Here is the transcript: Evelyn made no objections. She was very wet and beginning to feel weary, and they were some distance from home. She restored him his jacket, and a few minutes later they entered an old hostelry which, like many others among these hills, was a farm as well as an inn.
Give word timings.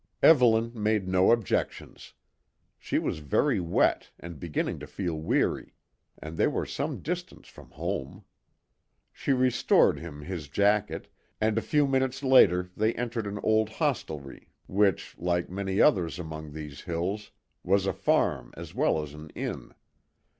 Evelyn 0.23 0.71
made 0.73 1.07
no 1.07 1.31
objections. 1.31 2.13
She 2.79 2.97
was 2.97 3.19
very 3.19 3.59
wet 3.59 4.09
and 4.19 4.39
beginning 4.39 4.79
to 4.79 4.87
feel 4.87 5.13
weary, 5.13 5.75
and 6.17 6.37
they 6.39 6.47
were 6.47 6.65
some 6.65 7.01
distance 7.03 7.47
from 7.47 7.69
home. 7.69 8.23
She 9.13 9.31
restored 9.31 9.99
him 9.99 10.21
his 10.21 10.47
jacket, 10.47 11.07
and 11.39 11.55
a 11.55 11.61
few 11.61 11.85
minutes 11.85 12.23
later 12.23 12.71
they 12.75 12.95
entered 12.95 13.27
an 13.27 13.39
old 13.43 13.69
hostelry 13.69 14.49
which, 14.67 15.15
like 15.19 15.51
many 15.51 15.79
others 15.79 16.17
among 16.17 16.53
these 16.53 16.81
hills, 16.81 17.29
was 17.63 17.85
a 17.85 17.93
farm 17.93 18.51
as 18.57 18.73
well 18.73 19.03
as 19.03 19.13
an 19.13 19.29
inn. 19.35 19.71